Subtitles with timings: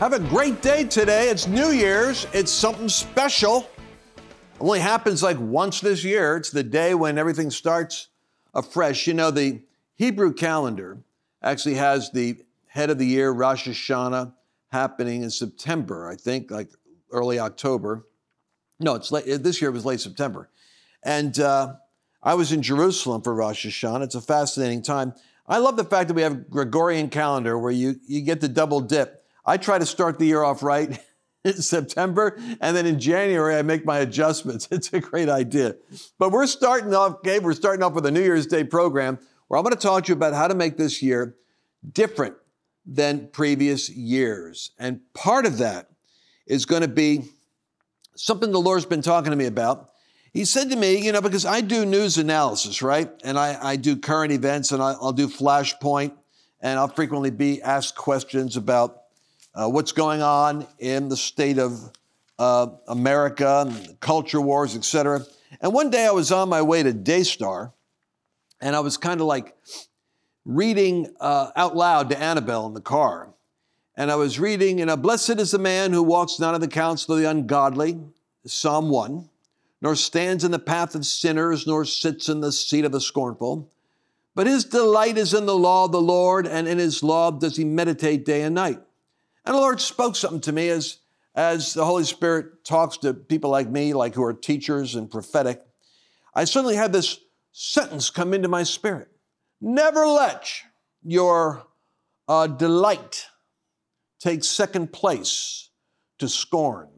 [0.00, 1.28] Have a great day today.
[1.28, 2.26] It's New Year's.
[2.32, 3.68] It's something special.
[4.16, 4.22] It
[4.58, 6.38] Only happens like once this year.
[6.38, 8.08] It's the day when everything starts
[8.54, 9.06] afresh.
[9.06, 9.60] You know, the
[9.96, 11.02] Hebrew calendar
[11.42, 14.32] actually has the head of the year, Rosh Hashanah,
[14.68, 16.70] happening in September, I think, like
[17.12, 18.06] early October.
[18.78, 19.26] No, it's late.
[19.26, 20.48] This year it was late September.
[21.02, 21.74] And uh,
[22.22, 24.04] I was in Jerusalem for Rosh Hashanah.
[24.04, 25.12] It's a fascinating time.
[25.46, 28.80] I love the fact that we have Gregorian calendar where you, you get the double
[28.80, 29.19] dip.
[29.44, 30.98] I try to start the year off right
[31.44, 34.68] in September, and then in January, I make my adjustments.
[34.72, 35.76] It's a great idea.
[36.18, 39.58] But we're starting off, okay, we're starting off with a New Year's Day program where
[39.58, 41.36] I'm going to talk to you about how to make this year
[41.92, 42.36] different
[42.86, 44.72] than previous years.
[44.78, 45.90] And part of that
[46.46, 47.24] is going to be
[48.16, 49.90] something the Lord's been talking to me about.
[50.32, 53.10] He said to me, you know, because I do news analysis, right?
[53.24, 56.12] And I, I do current events and I, I'll do Flashpoint
[56.60, 58.99] and I'll frequently be asked questions about
[59.54, 61.90] uh, what's going on in the state of
[62.38, 65.24] uh, America, culture wars, etc.
[65.60, 67.72] And one day I was on my way to Daystar,
[68.60, 69.56] and I was kind of like
[70.44, 73.28] reading uh, out loud to Annabelle in the car.
[73.96, 76.68] And I was reading, you know, blessed is the man who walks not in the
[76.68, 77.98] counsel of the ungodly,
[78.46, 79.28] Psalm 1,
[79.82, 83.70] nor stands in the path of sinners, nor sits in the seat of the scornful.
[84.34, 87.56] But his delight is in the law of the Lord, and in his law does
[87.56, 88.80] he meditate day and night.
[89.44, 90.98] And the Lord spoke something to me as,
[91.34, 95.62] as the Holy Spirit talks to people like me, like who are teachers and prophetic.
[96.34, 97.18] I suddenly had this
[97.52, 99.08] sentence come into my spirit.
[99.60, 100.48] Never let
[101.02, 101.66] your
[102.28, 103.26] uh, delight
[104.20, 105.70] take second place
[106.18, 106.88] to scorn.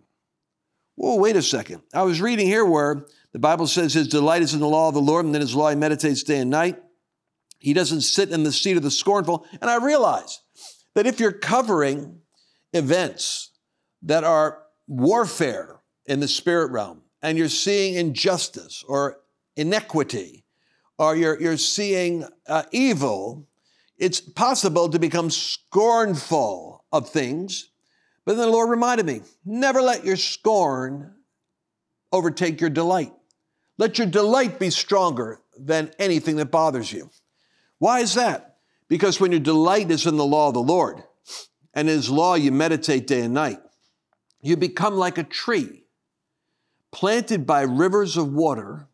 [0.97, 1.83] Whoa, wait a second.
[1.95, 4.95] I was reading here where the Bible says his delight is in the law of
[4.95, 6.79] the Lord, and then his law he meditates day and night.
[7.59, 9.47] He doesn't sit in the seat of the scornful.
[9.61, 10.41] And I realize
[10.95, 12.22] that if you're covering
[12.73, 13.51] events
[14.03, 19.21] that are warfare in the spirit realm, and you're seeing injustice or
[19.57, 20.45] inequity,
[20.99, 23.47] or you're, you're seeing uh, evil,
[23.99, 27.71] it's possible to become scornful of things.
[28.25, 31.15] But then the Lord reminded me never let your scorn
[32.13, 33.13] overtake your delight.
[33.79, 37.11] Let your delight be stronger than anything that bothers you.
[37.79, 38.57] Why is that?
[38.89, 41.03] Because when your delight is in the law of the Lord,
[41.75, 43.61] and his law you meditate day and night.
[44.41, 45.85] You become like a tree
[46.91, 48.87] planted by rivers of water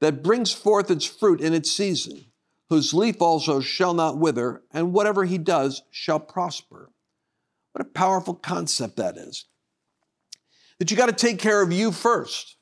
[0.00, 2.24] that brings forth its fruit in its season,
[2.68, 6.90] whose leaf also shall not wither, and whatever he does shall prosper.
[7.72, 9.46] What a powerful concept that is.
[10.78, 12.56] That you got to take care of you first.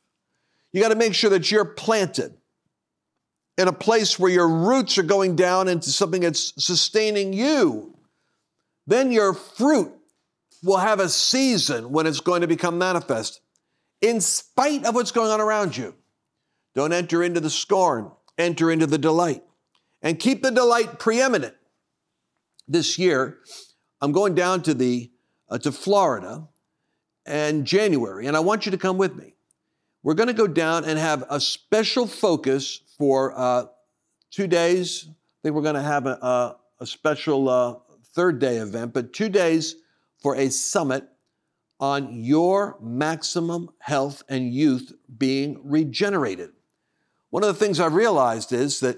[0.72, 2.34] You got to make sure that you're planted
[3.56, 7.97] in a place where your roots are going down into something that's sustaining you
[8.88, 9.92] then your fruit
[10.62, 13.42] will have a season when it's going to become manifest,
[14.00, 15.94] in spite of what's going on around you.
[16.74, 19.42] Don't enter into the scorn, enter into the delight,
[20.00, 21.54] and keep the delight preeminent.
[22.66, 23.38] This year,
[24.00, 25.10] I'm going down to the
[25.50, 26.48] uh, to Florida
[27.26, 29.34] in January, and I want you to come with me.
[30.02, 33.66] We're going to go down and have a special focus for uh,
[34.30, 35.06] two days.
[35.08, 35.12] I
[35.42, 37.74] think we're going to have a, a, a special uh,
[38.18, 39.76] third day event, but two days
[40.20, 41.08] for a summit
[41.78, 46.50] on your maximum health and youth being regenerated.
[47.30, 48.96] One of the things I've realized is that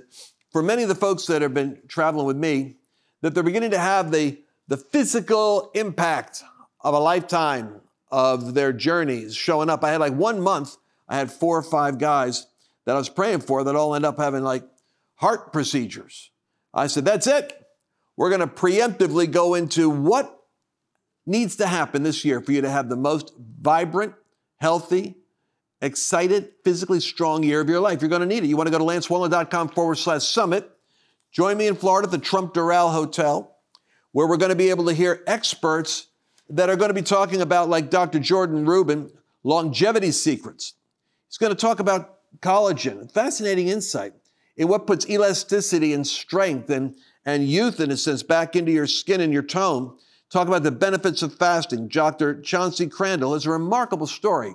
[0.51, 2.77] for many of the folks that have been traveling with me,
[3.21, 4.39] that they're beginning to have the,
[4.69, 6.43] the physical impact
[6.81, 9.85] of a lifetime of their journeys showing up.
[9.85, 10.79] I had like one month,
[11.11, 12.47] I had four or five guys
[12.87, 14.65] that I was praying for that all end up having like
[15.17, 16.31] heart procedures.
[16.73, 17.60] I said, that's it
[18.21, 20.45] we're going to preemptively go into what
[21.25, 24.13] needs to happen this year for you to have the most vibrant,
[24.59, 25.17] healthy,
[25.81, 28.03] excited, physically strong year of your life.
[28.03, 28.49] You're going to need it.
[28.49, 30.71] You want to go to lancewallnau.com forward slash summit.
[31.33, 33.57] Join me in Florida at the Trump Doral Hotel,
[34.13, 36.09] where we're going to be able to hear experts
[36.51, 38.19] that are going to be talking about, like Dr.
[38.19, 39.11] Jordan Rubin,
[39.45, 40.75] longevity secrets.
[41.31, 44.13] He's going to talk about collagen, fascinating insight
[44.59, 48.87] in what puts elasticity and strength and and youth, in a sense, back into your
[48.87, 49.97] skin and your tone.
[50.31, 51.89] Talk about the benefits of fasting.
[51.89, 52.41] Dr.
[52.41, 54.55] Chauncey Crandall has a remarkable story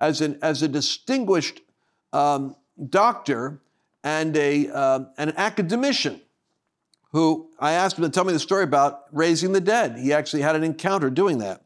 [0.00, 1.60] as an, as a distinguished
[2.12, 2.54] um,
[2.88, 3.60] doctor
[4.04, 6.20] and a, uh, an academician
[7.12, 9.98] who I asked him to tell me the story about raising the dead.
[9.98, 11.62] He actually had an encounter doing that.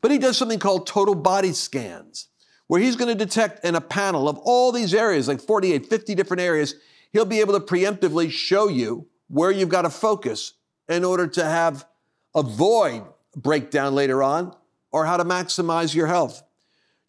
[0.00, 2.28] But he does something called total body scans,
[2.66, 6.14] where he's going to detect in a panel of all these areas, like 48, 50
[6.14, 6.74] different areas,
[7.12, 10.54] he'll be able to preemptively show you where you've got to focus
[10.88, 11.86] in order to have
[12.34, 14.54] avoid breakdown later on
[14.92, 16.42] or how to maximize your health.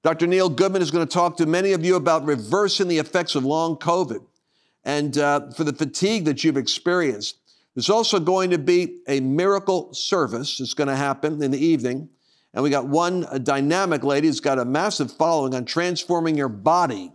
[0.04, 0.28] Dr.
[0.28, 3.44] Neil Goodman is going to talk to many of you about reversing the effects of
[3.44, 4.26] long COVID
[4.84, 7.38] and uh, for the fatigue that you've experienced.
[7.76, 12.10] There's also going to be a miracle service that's going to happen in the evening.
[12.54, 17.12] And we got one dynamic lady who's got a massive following on transforming your body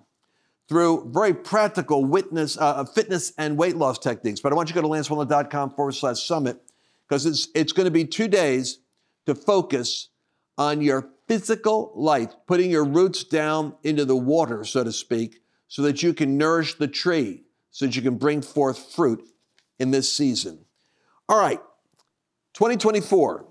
[0.72, 4.40] through very practical witness, uh, fitness and weight loss techniques.
[4.40, 6.62] But I want you to go to lancewallnau.com forward slash summit
[7.06, 8.78] because it's, it's going to be two days
[9.26, 10.08] to focus
[10.56, 15.82] on your physical life, putting your roots down into the water, so to speak, so
[15.82, 19.22] that you can nourish the tree, so that you can bring forth fruit
[19.78, 20.64] in this season.
[21.28, 21.60] All right,
[22.54, 23.46] 2024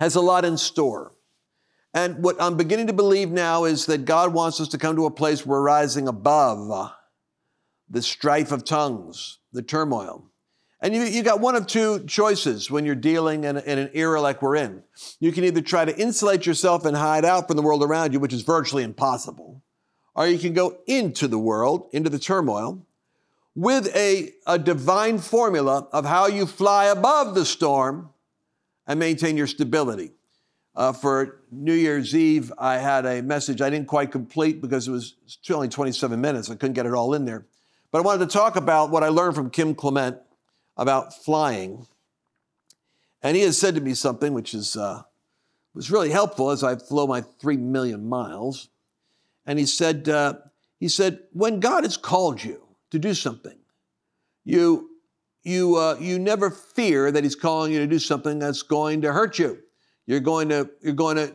[0.00, 1.12] has a lot in store.
[1.94, 5.06] And what I'm beginning to believe now is that God wants us to come to
[5.06, 6.92] a place where we're rising above
[7.88, 10.30] the strife of tongues, the turmoil.
[10.80, 14.20] And you, you got one of two choices when you're dealing in, in an era
[14.20, 14.82] like we're in.
[15.20, 18.20] You can either try to insulate yourself and hide out from the world around you,
[18.20, 19.62] which is virtually impossible,
[20.14, 22.84] or you can go into the world, into the turmoil,
[23.54, 28.08] with a, a divine formula of how you fly above the storm
[28.86, 30.12] and maintain your stability.
[30.74, 34.90] Uh, for New Year's Eve, I had a message I didn't quite complete because it
[34.90, 35.16] was
[35.50, 36.50] only 27 minutes.
[36.50, 37.46] I couldn't get it all in there.
[37.90, 40.16] But I wanted to talk about what I learned from Kim Clement
[40.78, 41.86] about flying.
[43.22, 45.02] And he has said to me something which is, uh,
[45.74, 48.70] was really helpful as I flew my three million miles.
[49.44, 50.34] And he said, uh,
[50.80, 53.58] he said, when God has called you to do something,
[54.44, 54.88] you,
[55.42, 59.12] you, uh, you never fear that he's calling you to do something that's going to
[59.12, 59.58] hurt you.
[60.06, 61.32] You're going to, you're going to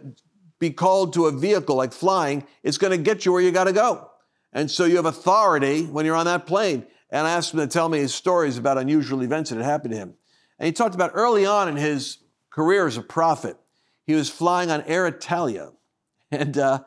[0.60, 2.46] be called to a vehicle like flying.
[2.64, 4.10] It's going to get you where you got to go.
[4.54, 7.68] And so you have authority when you're on that plane and I asked him to
[7.68, 10.14] tell me his stories about unusual events that had happened to him.
[10.60, 12.18] And he talked about early on in his
[12.50, 13.58] career as a prophet,
[14.06, 15.72] he was flying on Air Italia.
[16.30, 16.80] And, uh,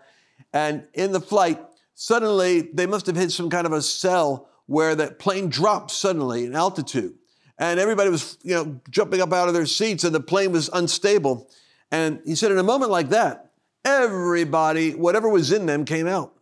[0.52, 1.58] and in the flight,
[1.94, 6.44] suddenly they must have hit some kind of a cell where the plane dropped suddenly
[6.44, 7.14] in altitude.
[7.56, 10.68] And everybody was, you know, jumping up out of their seats and the plane was
[10.74, 11.48] unstable.
[11.90, 13.52] And he said, in a moment like that,
[13.84, 16.34] everybody, whatever was in them came out.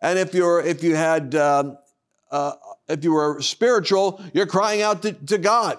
[0.00, 1.78] And if you're, if you had um,
[2.30, 2.54] uh,
[2.88, 5.78] if you were spiritual, you're crying out to, to God.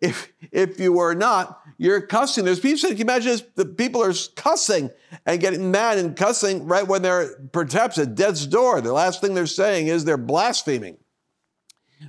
[0.00, 2.44] If, if you were not, you're cussing.
[2.44, 3.42] There's people, can you imagine this?
[3.54, 4.90] The people are cussing
[5.26, 8.80] and getting mad and cussing right when they're perhaps at death's door.
[8.80, 10.98] The last thing they're saying is they're blaspheming.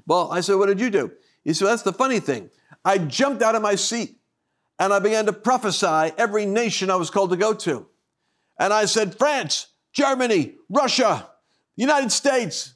[0.06, 1.12] Well, I said, what did you do?
[1.44, 2.50] He said, that's the funny thing.
[2.84, 4.18] I jumped out of my seat
[4.80, 7.88] and I began to prophesy every nation I was called to go to.
[8.60, 11.30] And I said, France, Germany, Russia,
[11.76, 12.76] United States,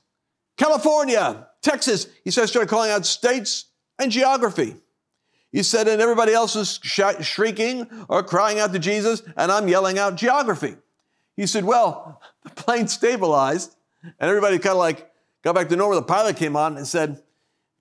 [0.58, 2.08] California, Texas.
[2.24, 3.66] He said, I started calling out states
[3.98, 4.76] and geography.
[5.52, 9.68] He said, and everybody else is sh- shrieking or crying out to Jesus, and I'm
[9.68, 10.76] yelling out geography.
[11.36, 15.10] He said, well, the plane stabilized, and everybody kind of like
[15.44, 16.00] got back to normal.
[16.00, 17.22] The pilot came on and said,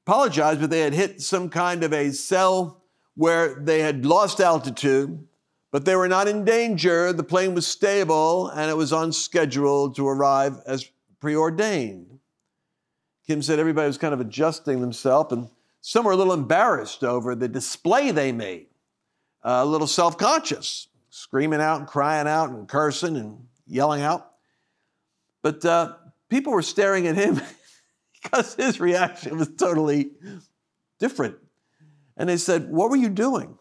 [0.06, 2.82] apologized, but they had hit some kind of a cell
[3.18, 5.26] where they had lost altitude,
[5.72, 7.12] but they were not in danger.
[7.12, 10.88] The plane was stable, and it was on schedule to arrive as
[11.18, 12.20] preordained.
[13.26, 15.50] Kim said everybody was kind of adjusting themselves, and
[15.80, 18.68] some were a little embarrassed over the display they made,
[19.42, 24.30] uh, a little self conscious, screaming out and crying out and cursing and yelling out.
[25.42, 25.94] But uh,
[26.28, 27.40] people were staring at him
[28.22, 30.12] because his reaction was totally
[31.00, 31.34] different.
[32.18, 33.56] And they said, What were you doing?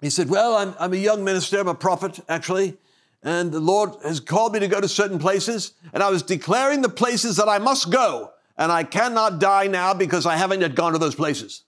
[0.00, 2.76] He said, Well, I'm, I'm a young minister, I'm a prophet, actually.
[3.22, 6.82] And the Lord has called me to go to certain places, and I was declaring
[6.82, 10.74] the places that I must go and I cannot die now because I haven't yet
[10.74, 11.64] gone to those places.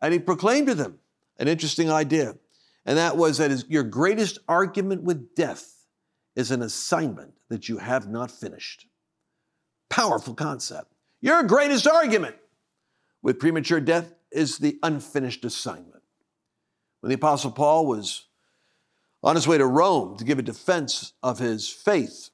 [0.00, 1.00] And he proclaimed to them
[1.38, 2.36] an interesting idea,
[2.84, 5.84] and that was that your greatest argument with death
[6.36, 8.86] is an assignment that you have not finished.
[9.88, 10.92] Powerful concept.
[11.20, 12.36] Your greatest argument
[13.22, 16.02] with premature death is the unfinished assignment.
[17.00, 18.26] When the Apostle Paul was
[19.22, 22.30] on his way to Rome to give a defense of his faith,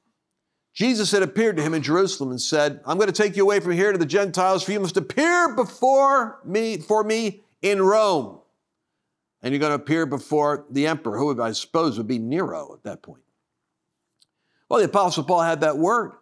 [0.73, 3.59] Jesus had appeared to him in Jerusalem and said, I'm going to take you away
[3.59, 8.39] from here to the Gentiles, for you must appear before me, for me in Rome.
[9.41, 12.83] And you're going to appear before the emperor, who I suppose would be Nero at
[12.83, 13.21] that point.
[14.67, 16.13] Well, the Apostle Paul had that word.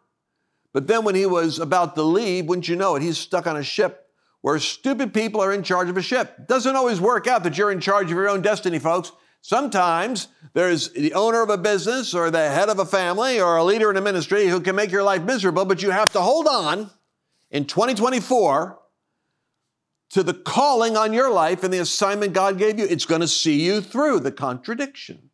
[0.73, 3.55] But then when he was about to leave, wouldn't you know it, he's stuck on
[3.55, 4.00] a ship
[4.41, 6.47] where stupid people are in charge of a ship.
[6.47, 9.11] Doesn't always work out that you're in charge of your own destiny, folks.
[9.41, 13.63] Sometimes there's the owner of a business or the head of a family or a
[13.63, 16.47] leader in a ministry who can make your life miserable, but you have to hold
[16.47, 16.91] on
[17.49, 18.79] in 2024
[20.11, 22.85] to the calling on your life and the assignment God gave you.
[22.85, 25.29] It's going to see you through the contradiction.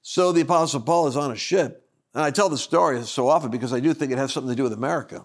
[0.00, 1.88] So the Apostle Paul is on a ship.
[2.14, 4.56] And I tell the story so often because I do think it has something to
[4.56, 5.24] do with America.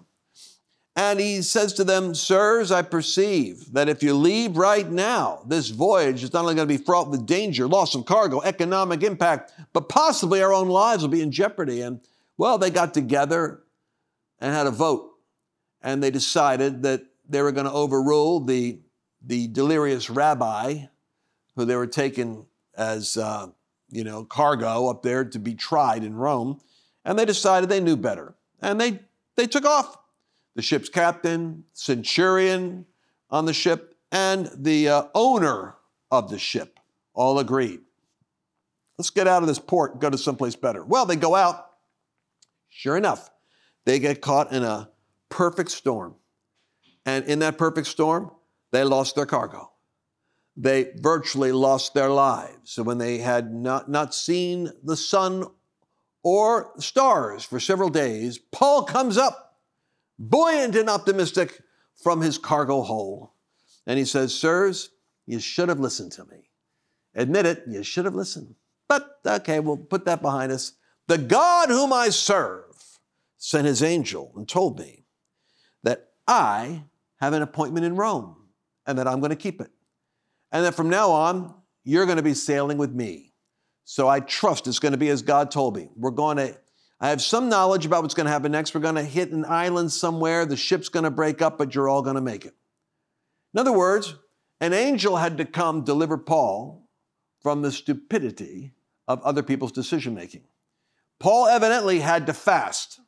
[1.00, 5.70] And he says to them, Sirs, I perceive that if you leave right now, this
[5.70, 9.54] voyage is not only going to be fraught with danger, loss of cargo, economic impact,
[9.72, 11.84] but possibly our own lives will be in jeopardy.
[11.84, 12.02] And
[12.38, 13.64] well, they got together
[14.42, 15.10] and had a vote.
[15.82, 18.82] And they decided that they were going to overrule the,
[19.26, 20.80] the delirious rabbi
[21.56, 23.48] who they were taking as, uh,
[23.90, 26.60] you know, cargo up there to be tried in Rome.
[27.06, 28.36] And they decided they knew better.
[28.62, 29.00] And they,
[29.38, 29.96] they took off
[30.60, 32.86] the ship's captain, centurion
[33.30, 35.76] on the ship, and the uh, owner
[36.12, 36.82] of the ship
[37.14, 37.80] all agreed.
[38.98, 40.84] Let's get out of this port and go to someplace better.
[40.84, 41.66] Well, they go out.
[42.68, 43.30] Sure enough,
[43.86, 44.90] they get caught in a
[45.30, 46.16] perfect storm.
[47.06, 48.30] And in that perfect storm,
[48.74, 49.72] they lost their cargo.
[50.58, 52.72] They virtually lost their lives.
[52.72, 55.46] So when they had not, not seen the sun
[56.22, 59.49] or stars for several days, Paul comes up
[60.20, 61.62] buoyant and optimistic
[62.04, 63.30] from his cargo hold.
[63.88, 64.90] And he says, Sirs,
[65.26, 66.50] you should have listened to me.
[67.16, 68.56] Admit it, you should have listened.
[68.88, 70.74] But okay, we'll put that behind us.
[71.08, 72.66] The God whom I serve
[73.38, 75.06] sent his angel and told me
[75.84, 76.84] that I
[77.20, 78.36] have an appointment in Rome
[78.86, 79.72] and that I'm going to keep it.
[80.52, 83.34] And that from now on, you're going to be sailing with me.
[83.86, 85.90] So I trust it's going to be as God told me.
[85.96, 86.58] We're going to
[87.02, 88.76] I have some knowledge about what's going to happen next.
[88.76, 90.46] We're going to hit an island somewhere.
[90.46, 92.54] The ship's going to break up, but you're all going to make it.
[93.54, 94.16] In other words,
[94.60, 96.88] an angel had to come deliver Paul
[97.42, 98.74] from the stupidity
[99.08, 100.44] of other people's decision making.
[101.20, 103.00] Paul evidently had to fast.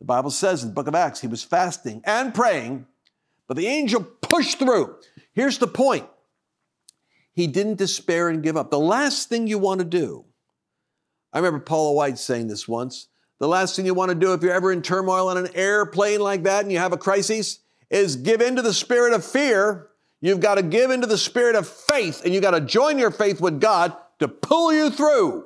[0.00, 2.86] The Bible says in the book of Acts he was fasting and praying,
[3.46, 4.96] but the angel pushed through.
[5.32, 6.06] Here's the point
[7.32, 8.70] he didn't despair and give up.
[8.70, 10.24] The last thing you want to do
[11.34, 13.08] I remember Paula White saying this once.
[13.40, 16.20] The last thing you want to do if you're ever in turmoil on an airplane
[16.20, 17.58] like that and you have a crisis
[17.90, 19.88] is give into the spirit of fear.
[20.20, 23.10] You've got to give into the spirit of faith and you've got to join your
[23.10, 25.44] faith with God to pull you through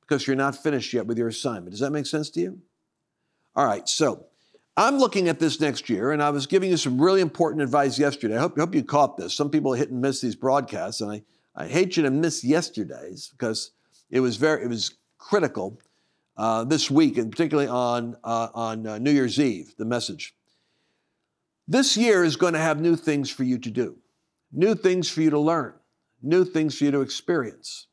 [0.00, 1.72] because you're not finished yet with your assignment.
[1.72, 2.60] Does that make sense to you?
[3.56, 4.26] All right, so
[4.76, 7.98] I'm looking at this next year, and I was giving you some really important advice
[7.98, 8.36] yesterday.
[8.36, 9.34] I hope, I hope you caught this.
[9.34, 11.22] Some people hit and miss these broadcasts, and I,
[11.56, 13.72] I hate you to miss yesterday's because
[14.10, 14.94] it was very, it was
[15.26, 15.80] critical
[16.36, 20.34] uh, this week, and particularly on, uh, on uh, New Year's Eve, the message.
[21.66, 23.96] This year is going to have new things for you to do,
[24.52, 25.74] new things for you to learn,
[26.22, 27.88] new things for you to experience.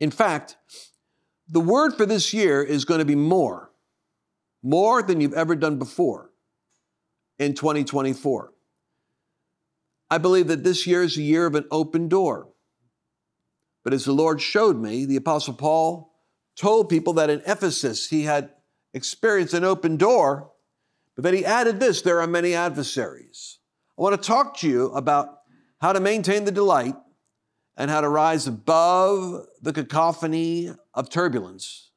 [0.00, 0.56] In fact,
[1.48, 3.70] the word for this year is going to be more,
[4.62, 6.30] more than you've ever done before
[7.38, 8.52] in 2024.
[10.10, 12.48] I believe that this year is a year of an open door.
[13.84, 16.13] But as the Lord showed me, the Apostle Paul
[16.56, 18.50] told people that in Ephesus he had
[18.92, 20.50] experienced an open door,
[21.14, 23.58] but then he added this there are many adversaries.
[23.98, 25.40] I want to talk to you about
[25.80, 26.96] how to maintain the delight
[27.76, 31.90] and how to rise above the cacophony of turbulence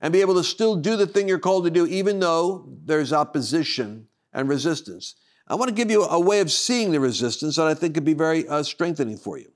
[0.00, 3.12] and be able to still do the thing you're called to do, even though there's
[3.12, 5.14] opposition and resistance.
[5.46, 8.04] I want to give you a way of seeing the resistance that I think could
[8.04, 9.52] be very uh, strengthening for you.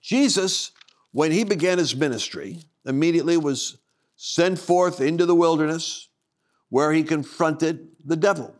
[0.00, 0.72] Jesus,
[1.12, 3.78] when he began his ministry, immediately was
[4.16, 6.08] sent forth into the wilderness
[6.68, 8.54] where he confronted the devil.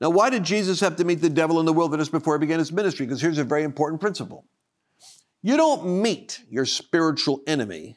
[0.00, 2.58] Now, why did Jesus have to meet the devil in the wilderness before he began
[2.58, 3.06] his ministry?
[3.06, 4.44] Because here's a very important principle
[5.42, 7.96] you don't meet your spiritual enemy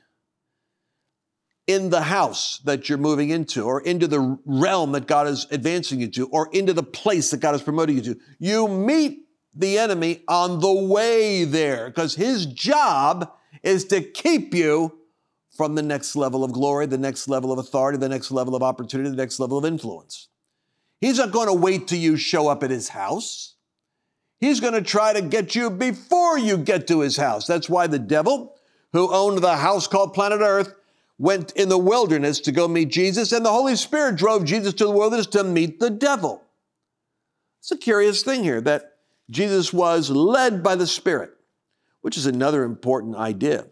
[1.67, 6.01] in the house that you're moving into, or into the realm that God is advancing
[6.01, 8.19] you to, or into the place that God is promoting you to.
[8.39, 13.31] You meet the enemy on the way there because his job
[13.63, 15.00] is to keep you
[15.55, 18.63] from the next level of glory, the next level of authority, the next level of
[18.63, 20.29] opportunity, the next level of influence.
[20.99, 23.55] He's not going to wait till you show up at his house.
[24.39, 27.45] He's going to try to get you before you get to his house.
[27.45, 28.55] That's why the devil,
[28.93, 30.73] who owned the house called planet Earth,
[31.17, 34.85] went in the wilderness to go meet Jesus, and the Holy Spirit drove Jesus to
[34.85, 36.43] the wilderness to meet the devil.
[37.59, 38.93] It's a curious thing here that
[39.29, 41.31] Jesus was led by the Spirit,
[42.01, 43.65] which is another important idea.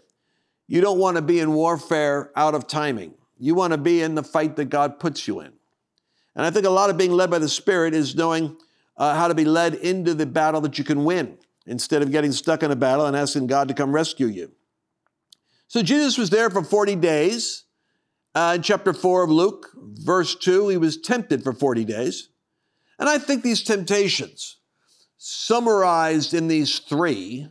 [0.69, 3.15] You don't want to be in warfare out of timing.
[3.39, 5.51] You want to be in the fight that God puts you in.
[6.35, 8.55] And I think a lot of being led by the Spirit is knowing
[8.95, 12.31] uh, how to be led into the battle that you can win instead of getting
[12.31, 14.51] stuck in a battle and asking God to come rescue you.
[15.67, 17.63] So Jesus was there for 40 days.
[18.35, 22.29] Uh, in chapter 4 of Luke, verse 2, he was tempted for 40 days.
[22.99, 24.57] And I think these temptations,
[25.17, 27.47] summarized in these three,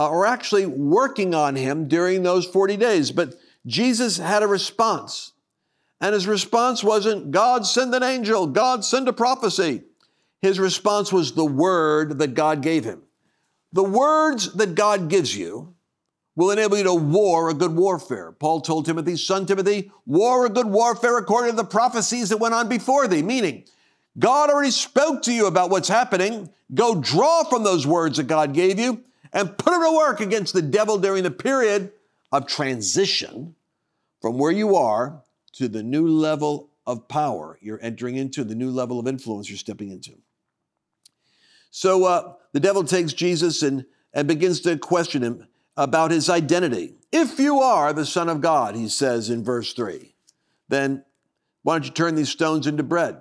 [0.00, 3.10] uh, are actually working on him during those 40 days.
[3.10, 3.34] But
[3.66, 5.32] Jesus had a response.
[6.00, 9.82] And his response wasn't, God send an angel, God send a prophecy.
[10.40, 13.02] His response was the word that God gave him.
[13.74, 15.74] The words that God gives you
[16.34, 18.32] will enable you to war a good warfare.
[18.32, 22.54] Paul told Timothy, son Timothy, war a good warfare according to the prophecies that went
[22.54, 23.64] on before thee, meaning
[24.18, 26.48] God already spoke to you about what's happening.
[26.72, 30.52] Go draw from those words that God gave you and put them to work against
[30.52, 31.92] the devil during the period
[32.32, 33.54] of transition
[34.20, 35.22] from where you are
[35.52, 39.58] to the new level of power you're entering into, the new level of influence you're
[39.58, 40.12] stepping into.
[41.70, 45.46] So uh, the devil takes Jesus and, and begins to question him
[45.76, 46.94] about his identity.
[47.12, 50.14] If you are the Son of God, he says in verse 3,
[50.68, 51.04] then
[51.62, 53.20] why don't you turn these stones into bread?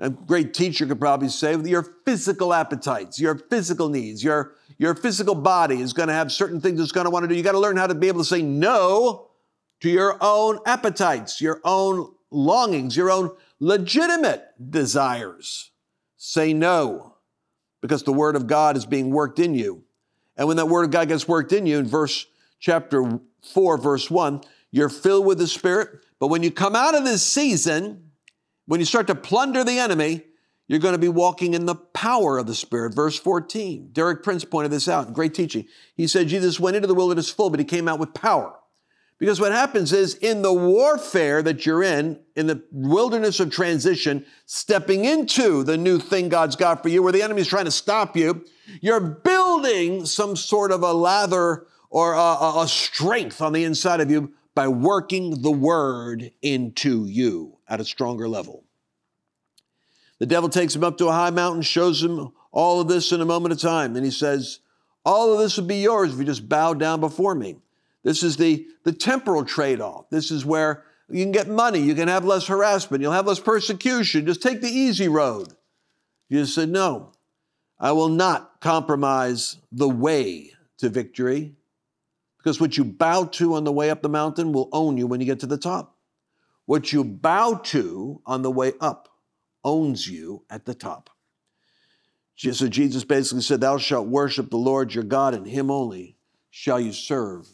[0.00, 5.34] A great teacher could probably say your physical appetites, your physical needs, your, your physical
[5.34, 7.34] body is going to have certain things it's going to want to do.
[7.34, 9.28] You got to learn how to be able to say no
[9.80, 15.70] to your own appetites, your own longings, your own legitimate desires.
[16.16, 17.16] Say no
[17.80, 19.84] because the word of God is being worked in you.
[20.36, 22.26] And when that word of God gets worked in you, in verse
[22.58, 23.20] chapter
[23.52, 24.40] 4, verse 1,
[24.70, 25.90] you're filled with the Spirit.
[26.18, 28.10] But when you come out of this season,
[28.66, 30.22] when you start to plunder the enemy,
[30.66, 32.94] you're going to be walking in the power of the Spirit.
[32.94, 33.90] Verse 14.
[33.92, 35.12] Derek Prince pointed this out.
[35.12, 35.66] Great teaching.
[35.94, 38.54] He said Jesus went into the wilderness full, but he came out with power.
[39.18, 44.26] Because what happens is in the warfare that you're in, in the wilderness of transition,
[44.46, 48.16] stepping into the new thing God's got for you, where the enemy's trying to stop
[48.16, 48.44] you,
[48.80, 54.10] you're building some sort of a lather or a, a strength on the inside of
[54.10, 58.63] you by working the word into you at a stronger level.
[60.18, 63.20] The devil takes him up to a high mountain, shows him all of this in
[63.20, 63.96] a moment of time.
[63.96, 64.60] and he says,
[65.04, 67.56] All of this will be yours if you just bow down before me.
[68.02, 70.08] This is the, the temporal trade off.
[70.10, 73.40] This is where you can get money, you can have less harassment, you'll have less
[73.40, 74.26] persecution.
[74.26, 75.52] Just take the easy road.
[76.30, 77.12] Jesus said, No,
[77.78, 81.54] I will not compromise the way to victory
[82.38, 85.20] because what you bow to on the way up the mountain will own you when
[85.20, 85.96] you get to the top.
[86.66, 89.08] What you bow to on the way up
[89.64, 91.10] owns you at the top.
[92.36, 96.16] So Jesus basically said, Thou shalt worship the Lord your God, and him only
[96.50, 97.48] shall you serve.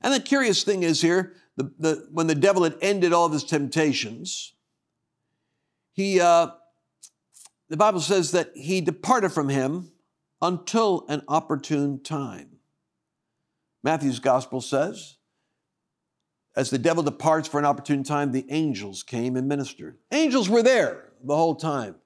[0.00, 3.32] And the curious thing is here, the, the, when the devil had ended all of
[3.32, 4.54] his temptations,
[5.92, 6.48] he, uh,
[7.68, 9.92] the Bible says that he departed from him
[10.42, 12.58] until an opportune time.
[13.82, 15.16] Matthew's gospel says,
[16.56, 19.98] as the devil departs for an opportune time, the angels came and ministered.
[20.12, 21.96] Angels were there the whole time,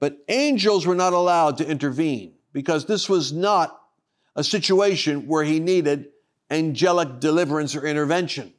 [0.00, 3.80] but angels were not allowed to intervene because this was not
[4.36, 6.08] a situation where he needed
[6.50, 8.52] angelic deliverance or intervention.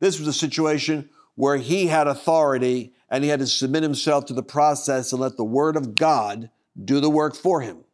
[0.00, 4.34] This was a situation where he had authority and he had to submit himself to
[4.34, 6.50] the process and let the Word of God
[6.82, 7.76] do the work for him.
[7.76, 7.84] And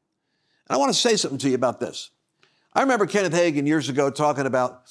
[0.70, 2.10] I want to say something to you about this.
[2.72, 4.82] I remember Kenneth Hagin years ago talking about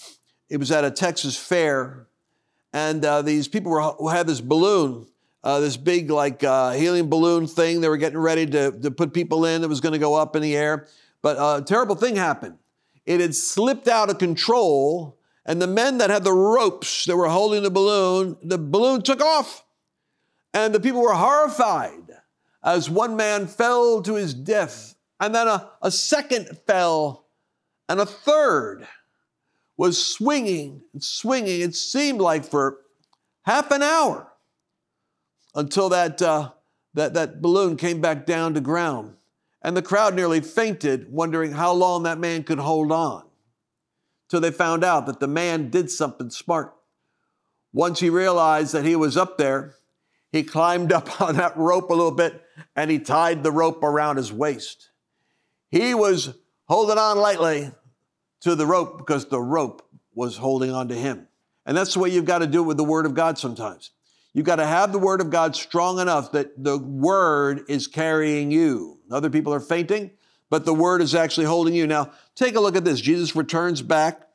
[0.50, 2.08] it was at a Texas fair,
[2.74, 5.08] and uh, these people were, who had this balloon,
[5.44, 7.82] uh, this big like uh, helium balloon thing.
[7.82, 10.36] They were getting ready to, to put people in that was going to go up
[10.36, 10.88] in the air.
[11.22, 12.58] But uh, a terrible thing happened
[13.06, 17.30] it had slipped out of control, and the men that had the ropes that were
[17.30, 19.64] holding the balloon, the balloon took off.
[20.54, 22.18] And the people were horrified
[22.64, 27.28] as one man fell to his death, and then a, a second fell,
[27.88, 28.86] and a third
[29.78, 31.62] was swinging and swinging.
[31.62, 32.80] It seemed like for
[33.44, 34.28] half an hour
[35.56, 36.52] until that, uh,
[36.96, 39.13] that, that balloon came back down to ground.
[39.62, 43.24] And the crowd nearly fainted, wondering how long that man could hold on.
[44.30, 46.74] Till they found out that the man did something smart.
[47.74, 49.76] Once he realized that he was up there,
[50.32, 52.42] he climbed up on that rope a little bit
[52.76, 54.90] and he tied the rope around his waist.
[55.70, 56.34] He was
[56.66, 57.72] holding on lightly
[58.41, 61.28] to the rope because the rope was holding on to him.
[61.65, 63.91] And that's the way you've got to do it with the Word of God sometimes.
[64.34, 68.52] You've got to have the Word of God strong enough that the Word is carrying
[68.52, 69.00] you.
[69.12, 70.12] Other people are fainting,
[70.50, 71.88] but the Word is actually holding you.
[71.88, 73.02] Now, take a look at this.
[73.02, 74.28] Jesus returns back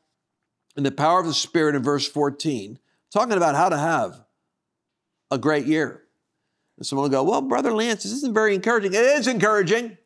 [0.77, 2.79] in the power of the Spirit in verse 14,
[3.13, 4.25] talking about how to have
[5.31, 6.03] a great year.
[6.77, 8.95] And someone will go, Well, Brother Lance, this isn't very encouraging.
[8.95, 9.97] It is encouraging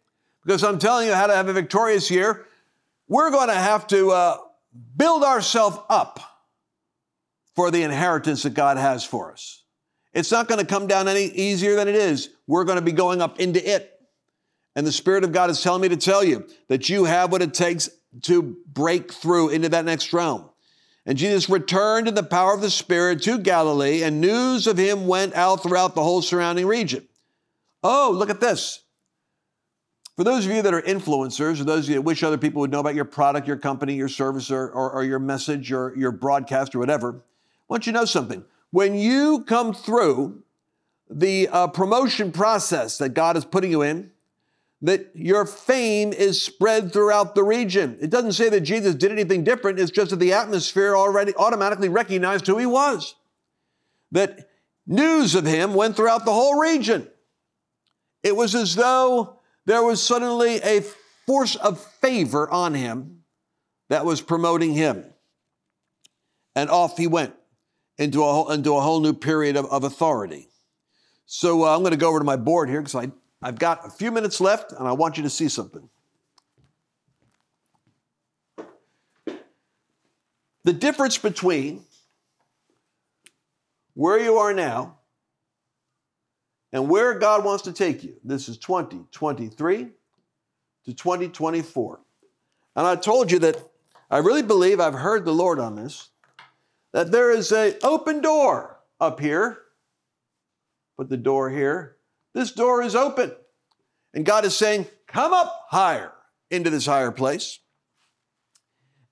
[0.45, 2.46] because I'm telling you how to have a victorious year.
[3.09, 4.39] We're going to have to uh,
[4.97, 6.21] build ourselves up
[7.55, 9.63] for the inheritance that God has for us.
[10.13, 12.31] It's not going to come down any easier than it is.
[12.47, 13.93] We're going to be going up into it.
[14.75, 17.43] And the Spirit of God is telling me to tell you that you have what
[17.43, 17.89] it takes
[18.23, 20.51] to break through into that next realm.
[21.07, 25.07] And Jesus returned in the power of the Spirit to Galilee, and news of him
[25.07, 27.07] went out throughout the whole surrounding region.
[27.83, 28.83] Oh, look at this.
[30.17, 32.61] For those of you that are influencers, or those of you that wish other people
[32.61, 35.93] would know about your product, your company, your service, or, or, or your message, or
[35.95, 37.21] your broadcast, or whatever, I
[37.69, 38.43] want you to know something.
[38.71, 40.43] When you come through
[41.11, 44.11] the uh, promotion process that God is putting you in,
[44.81, 47.99] that your fame is spread throughout the region.
[48.01, 51.91] It doesn't say that Jesus did anything different, it's just that the atmosphere already automatically
[51.91, 53.17] recognized who he was.
[54.13, 54.49] That
[54.87, 57.09] news of him went throughout the whole region.
[58.23, 59.36] It was as though
[59.67, 60.81] there was suddenly a
[61.27, 63.25] force of favor on him
[63.89, 65.05] that was promoting him.
[66.55, 67.35] And off he went
[67.99, 70.49] into a whole, into a whole new period of, of authority.
[71.27, 73.11] So uh, I'm going to go over to my board here because
[73.43, 75.89] I've got a few minutes left and I want you to see something.
[80.65, 81.85] The difference between
[83.95, 84.96] where you are now
[86.73, 88.17] and where God wants to take you.
[88.25, 89.89] This is 2023
[90.85, 92.01] to 2024.
[92.75, 93.57] And I told you that
[94.11, 96.11] I really believe I've heard the Lord on this
[96.93, 99.59] that there is an open door up here.
[100.97, 101.97] Put the door here.
[102.33, 103.33] This door is open.
[104.15, 106.13] And God is saying, Come up higher
[106.51, 107.59] into this higher place.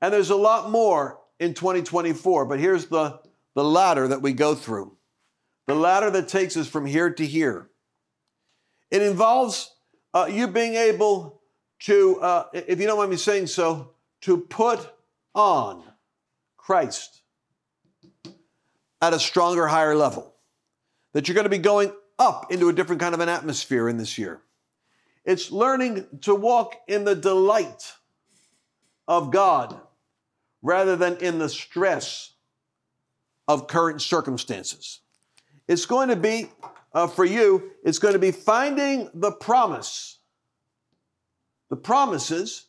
[0.00, 3.20] And there's a lot more in 2024, but here's the,
[3.54, 4.96] the ladder that we go through
[5.66, 7.70] the ladder that takes us from here to here.
[8.90, 9.74] It involves
[10.12, 11.40] uh, you being able
[11.80, 13.90] to, uh, if you don't mind me saying so,
[14.22, 14.88] to put
[15.34, 15.82] on
[16.56, 17.22] Christ
[19.02, 20.34] at a stronger, higher level.
[21.12, 23.98] That you're going to be going up into a different kind of an atmosphere in
[23.98, 24.40] this year.
[25.24, 27.92] It's learning to walk in the delight
[29.06, 29.78] of God
[30.62, 32.32] rather than in the stress
[33.46, 35.00] of current circumstances.
[35.66, 36.50] It's going to be,
[36.92, 40.18] uh, for you, it's going to be finding the promise,
[41.70, 42.66] the promises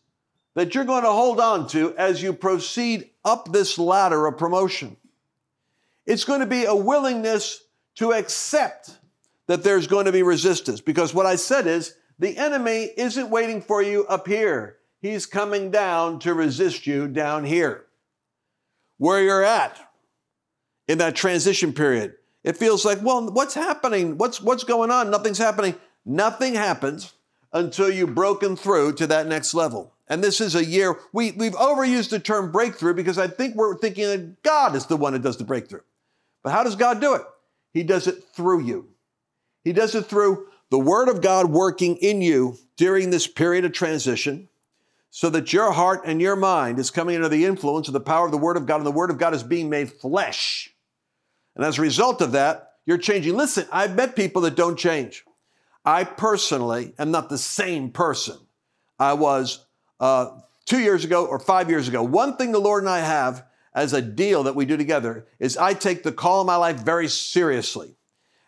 [0.56, 4.96] that you're going to hold on to as you proceed up this ladder of promotion.
[6.06, 7.64] It's going to be a willingness
[7.96, 8.98] to accept
[9.48, 13.62] that there's going to be resistance because what I said is the enemy isn't waiting
[13.62, 14.78] for you up here.
[15.02, 17.86] He's coming down to resist you down here.
[18.98, 19.78] Where you're at
[20.88, 24.20] in that transition period, it feels like, well, what's happening?
[24.20, 25.10] What's, what's going on?
[25.10, 25.74] Nothing's happening.
[26.06, 27.14] Nothing happens
[27.52, 29.94] until you've broken through to that next level.
[30.08, 33.76] And this is a year, we, we've overused the term breakthrough because I think we're
[33.76, 35.82] thinking that God is the one that does the breakthrough.
[36.44, 37.24] But how does God do it?
[37.74, 38.90] He does it through you.
[39.64, 43.74] He does it through the Word of God working in you during this period of
[43.74, 44.50] transition
[45.10, 48.28] so that your heart and your mind is coming under the influence of the power
[48.28, 50.75] of the Word of God, and the Word of God is being made flesh
[51.56, 53.36] and as a result of that, you're changing.
[53.36, 55.24] Listen, I've met people that don't change.
[55.84, 58.38] I personally am not the same person
[59.00, 59.65] I was
[60.00, 60.32] uh,
[60.65, 62.04] two years ago or five years ago.
[62.04, 65.58] One thing the Lord and I have as a deal that we do together is
[65.58, 67.96] I take the call of my life very seriously.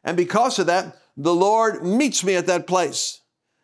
[0.04, 3.22] And because of that, the Lord meets me at that place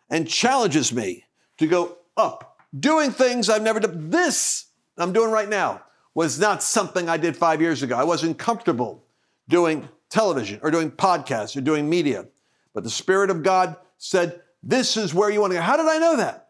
[0.09, 1.25] and challenges me
[1.57, 4.09] to go up, doing things I've never done.
[4.09, 4.65] This
[4.97, 5.81] I'm doing right now
[6.13, 7.95] was not something I did five years ago.
[7.95, 9.02] I wasn't comfortable
[9.47, 12.25] doing television or doing podcasts or doing media.
[12.73, 15.63] But the Spirit of God said, This is where you want to go.
[15.63, 16.49] How did I know that?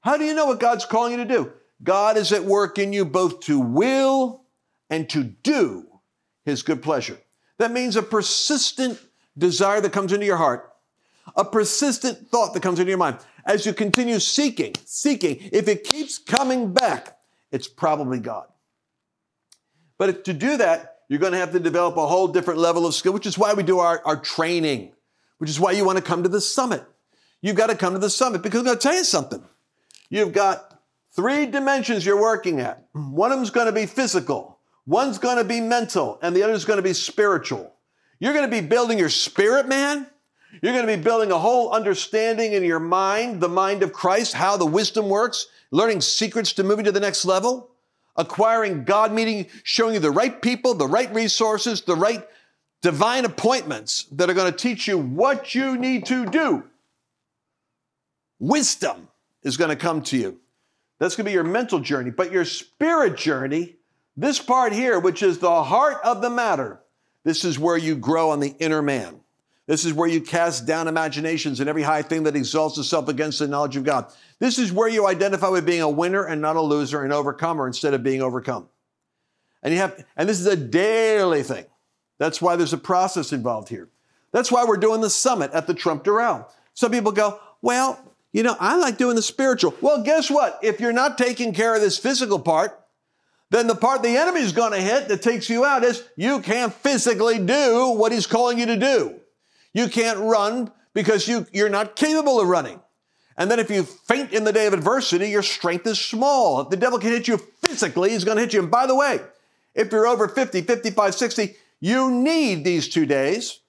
[0.00, 1.52] How do you know what God's calling you to do?
[1.82, 4.44] God is at work in you both to will
[4.88, 5.86] and to do
[6.44, 7.18] His good pleasure.
[7.58, 9.00] That means a persistent
[9.36, 10.72] desire that comes into your heart,
[11.36, 13.18] a persistent thought that comes into your mind.
[13.44, 17.18] As you continue seeking, seeking, if it keeps coming back,
[17.52, 18.46] it's probably God.
[19.98, 22.94] But to do that, you're going to have to develop a whole different level of
[22.94, 24.92] skill, which is why we do our, our training,
[25.38, 26.82] which is why you want to come to the summit.
[27.40, 29.42] You've got to come to the summit because I'm going to tell you something.
[30.10, 30.80] You've got
[31.14, 32.86] three dimensions you're working at.
[32.92, 36.52] One of them's going to be physical, one's going to be mental, and the other
[36.52, 37.72] is going to be spiritual.
[38.18, 40.06] You're going to be building your spirit, man.
[40.62, 44.32] You're going to be building a whole understanding in your mind, the mind of Christ,
[44.32, 47.70] how the wisdom works, learning secrets to moving to the next level
[48.16, 52.26] acquiring God meeting, showing you the right people, the right resources, the right
[52.82, 56.64] divine appointments that are going to teach you what you need to do.
[58.38, 59.08] Wisdom
[59.42, 60.38] is going to come to you.
[60.98, 63.76] That's going to be your mental journey, but your spirit journey,
[64.16, 66.80] this part here, which is the heart of the matter,
[67.24, 69.20] this is where you grow on the inner man.
[69.66, 73.40] This is where you cast down imaginations and every high thing that exalts itself against
[73.40, 74.12] the knowledge of God.
[74.38, 77.66] This is where you identify with being a winner and not a loser, an overcomer
[77.66, 78.68] instead of being overcome.
[79.62, 81.64] And you have, and this is a daily thing.
[82.18, 83.88] That's why there's a process involved here.
[84.30, 86.46] That's why we're doing the summit at the Trump Doral.
[86.74, 87.98] Some people go, well,
[88.32, 89.74] you know, I like doing the spiritual.
[89.80, 90.60] Well, guess what?
[90.62, 92.78] If you're not taking care of this physical part,
[93.50, 96.72] then the part the enemy's going to hit that takes you out is you can't
[96.72, 99.20] physically do what he's calling you to do.
[99.76, 102.80] You can't run because you, you're not capable of running.
[103.36, 106.62] And then if you faint in the day of adversity, your strength is small.
[106.62, 108.60] If the devil can hit you physically, he's going to hit you.
[108.60, 109.20] And by the way,
[109.74, 113.60] if you're over 50, 55, 60, you need these two days.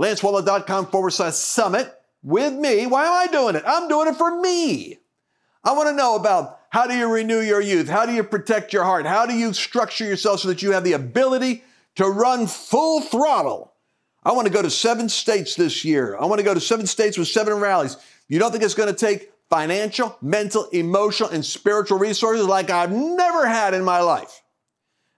[0.00, 2.86] LanceWallnau.com forward slash summit with me.
[2.86, 3.64] Why am I doing it?
[3.66, 4.96] I'm doing it for me.
[5.62, 7.90] I want to know about how do you renew your youth?
[7.90, 9.04] How do you protect your heart?
[9.04, 11.62] How do you structure yourself so that you have the ability
[11.96, 13.74] to run full throttle?
[14.26, 16.16] I want to go to seven states this year.
[16.18, 17.96] I want to go to seven states with seven rallies.
[18.26, 22.90] You don't think it's going to take financial, mental, emotional, and spiritual resources like I've
[22.90, 24.42] never had in my life?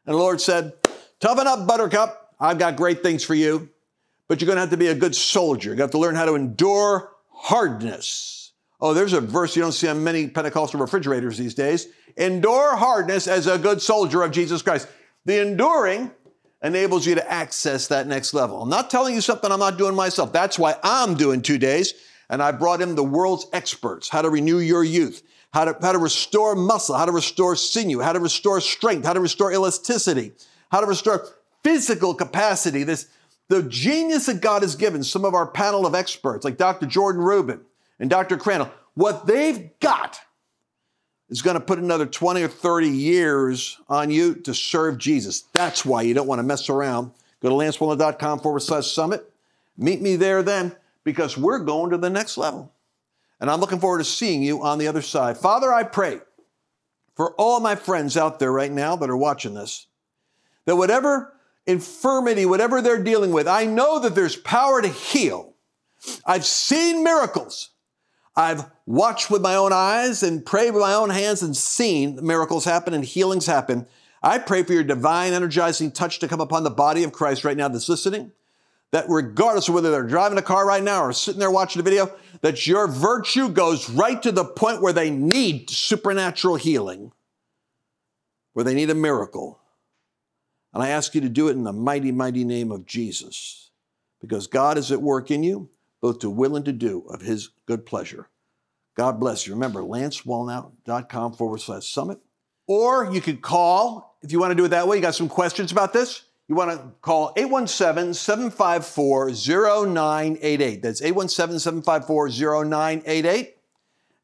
[0.05, 0.75] And the Lord said,
[1.21, 2.35] Toughen up, Buttercup.
[2.39, 3.71] I've got great things for you,
[4.29, 5.73] but you're going to have to be a good soldier.
[5.73, 8.53] You have to learn how to endure hardness.
[8.79, 11.89] Oh, there's a verse you don't see on many Pentecostal refrigerators these days.
[12.19, 14.87] Endure hardness as a good soldier of Jesus Christ.
[15.25, 16.11] The enduring
[16.63, 18.63] enables you to access that next level.
[18.63, 20.33] I'm not telling you something I'm not doing myself.
[20.33, 21.95] That's why I'm doing two days.
[22.29, 25.93] And I brought in the world's experts how to renew your youth, how to, how
[25.93, 30.33] to restore muscle, how to restore sinew, how to restore strength, how to restore elasticity,
[30.71, 31.27] how to restore
[31.65, 32.83] physical capacity.
[32.83, 33.07] This,
[33.49, 36.87] the genius that God has given some of our panel of experts, like Dr.
[36.87, 37.61] Jordan Rubin
[37.99, 38.37] and Dr.
[38.37, 40.21] Crandall, what they've got
[41.31, 45.43] is going to put another 20 or 30 years on you to serve Jesus.
[45.53, 47.13] That's why you don't want to mess around.
[47.41, 49.31] Go to lancewallnau.com forward slash summit.
[49.77, 52.73] Meet me there then because we're going to the next level.
[53.41, 55.39] And I'm looking forward to seeing you on the other side.
[55.39, 56.21] Father, I pray
[57.15, 59.87] for all my friends out there right now that are watching this
[60.65, 61.33] that whatever
[61.67, 65.55] infirmity, whatever they're dealing with, I know that there's power to heal.
[66.27, 67.71] I've seen miracles.
[68.39, 72.65] I've watched with my own eyes and prayed with my own hands and seen miracles
[72.65, 73.85] happen and healings happen.
[74.23, 77.57] I pray for your divine energizing touch to come upon the body of Christ right
[77.57, 78.31] now that's listening.
[78.93, 81.83] That regardless of whether they're driving a car right now or sitting there watching a
[81.83, 87.11] video, that your virtue goes right to the point where they need supernatural healing,
[88.53, 89.59] where they need a miracle.
[90.73, 93.73] And I ask you to do it in the mighty, mighty name of Jesus,
[94.21, 97.51] because God is at work in you, both to will and to do of his
[97.67, 98.29] good pleasure.
[98.97, 99.55] God bless you.
[99.55, 102.19] Remember, lancewallnau.com forward slash summit.
[102.67, 105.29] Or you could call, if you want to do it that way, you got some
[105.29, 110.83] questions about this, you want to call 817 754 0988.
[110.83, 113.55] That's 817 754 0988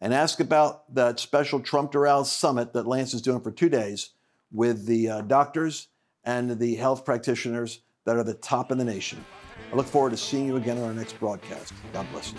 [0.01, 4.11] and ask about that special Trump Doral summit that Lance is doing for two days
[4.53, 5.89] with the uh, doctors
[6.25, 9.25] and the health practitioners that are the top in the nation.
[9.73, 11.73] I look forward to seeing you again on our next broadcast.
[11.93, 12.39] God bless you.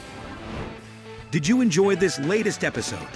[1.31, 3.07] Did you enjoy this latest episode?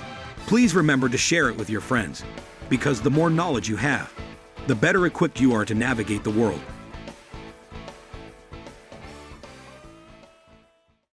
[0.48, 2.24] Please remember to share it with your friends
[2.70, 4.14] because the more knowledge you have,
[4.68, 6.62] the better equipped you are to navigate the world